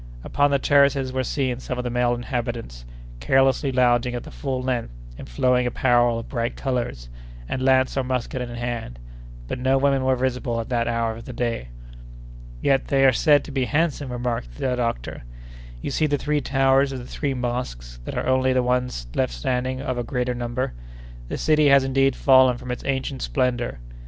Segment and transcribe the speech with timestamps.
[0.23, 2.85] Upon the terraces were seen some of the male inhabitants,
[3.19, 7.07] carelessly lounging at full length in flowing apparel of bright colors,
[7.47, 8.97] and lance or musket in hand;
[9.47, 11.67] but no women were visible at that hour of the day.
[12.63, 15.21] "Yet they are said to be handsome," remarked the doctor.
[15.83, 19.33] "You see the three towers of the three mosques that are the only ones left
[19.35, 23.77] standing of a great number—the city has indeed fallen from its ancient splendor!